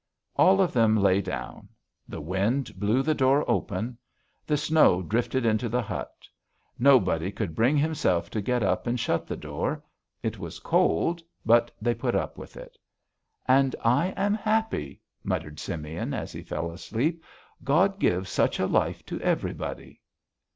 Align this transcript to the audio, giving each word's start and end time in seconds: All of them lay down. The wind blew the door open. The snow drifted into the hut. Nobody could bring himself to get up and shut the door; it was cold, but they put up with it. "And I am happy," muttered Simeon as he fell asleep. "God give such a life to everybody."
All 0.35 0.59
of 0.61 0.73
them 0.73 0.97
lay 0.97 1.21
down. 1.21 1.69
The 2.09 2.21
wind 2.21 2.79
blew 2.79 3.03
the 3.03 3.13
door 3.13 3.47
open. 3.47 3.99
The 4.47 4.57
snow 4.57 5.03
drifted 5.03 5.45
into 5.45 5.69
the 5.69 5.83
hut. 5.83 6.27
Nobody 6.79 7.31
could 7.31 7.53
bring 7.53 7.77
himself 7.77 8.31
to 8.31 8.41
get 8.41 8.63
up 8.63 8.87
and 8.87 8.99
shut 8.99 9.27
the 9.27 9.37
door; 9.37 9.83
it 10.23 10.39
was 10.39 10.57
cold, 10.57 11.21
but 11.45 11.69
they 11.79 11.93
put 11.93 12.15
up 12.15 12.35
with 12.35 12.57
it. 12.57 12.79
"And 13.47 13.75
I 13.85 14.07
am 14.17 14.33
happy," 14.33 15.01
muttered 15.23 15.59
Simeon 15.59 16.15
as 16.15 16.31
he 16.31 16.41
fell 16.41 16.71
asleep. 16.71 17.23
"God 17.63 17.99
give 17.99 18.27
such 18.27 18.59
a 18.59 18.65
life 18.65 19.05
to 19.05 19.21
everybody." 19.21 20.01